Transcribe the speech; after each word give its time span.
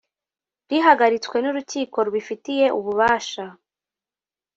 rihagaritswe 0.69 1.37
n 1.41 1.45
urukiko 1.51 1.97
rubifitiye 2.05 2.65
ububasha 2.79 3.45